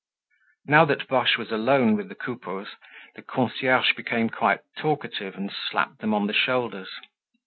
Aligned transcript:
Now 0.65 0.83
that 0.85 1.07
Boche 1.07 1.37
was 1.37 1.51
alone 1.51 1.95
with 1.95 2.09
the 2.09 2.15
Coupeaus, 2.15 2.69
the 3.15 3.21
concierge 3.21 3.93
became 3.93 4.31
quite 4.31 4.61
talkative 4.75 5.35
and 5.35 5.51
slapped 5.53 5.99
them 5.99 6.15
on 6.15 6.25
the 6.25 6.33
shoulders. 6.33 6.89